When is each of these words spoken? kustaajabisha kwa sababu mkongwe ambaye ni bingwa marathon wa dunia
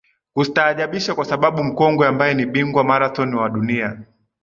kustaajabisha 0.33 1.15
kwa 1.15 1.25
sababu 1.25 1.63
mkongwe 1.63 2.07
ambaye 2.07 2.33
ni 2.33 2.45
bingwa 2.45 2.83
marathon 2.83 3.33
wa 3.35 3.49
dunia 3.49 4.01